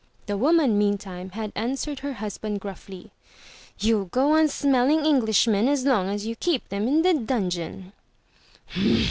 [0.25, 3.11] The woman meantime had answered her husband gruffly,
[3.77, 7.91] You'll go on smelling Englishmen as long as you keep them in the dungeon.